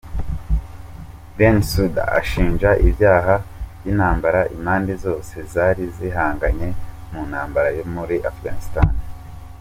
Bensouda 1.37 2.03
ashinja 2.19 2.69
ibyaha 2.87 3.35
by’intambara 3.79 4.41
impande 4.55 4.93
zose 5.05 5.33
zari 5.53 5.85
zihanganye 5.97 6.67
mu 7.11 7.21
ntambara 7.29 7.69
yo 7.77 7.85
muri 7.93 8.15
Afghanistan. 8.31 8.89